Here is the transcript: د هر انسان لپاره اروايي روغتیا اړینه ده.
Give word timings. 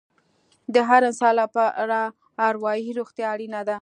د 0.73 0.75
هر 0.87 1.01
انسان 1.09 1.33
لپاره 1.41 1.99
اروايي 2.47 2.89
روغتیا 2.99 3.27
اړینه 3.33 3.59
ده. 3.65 3.69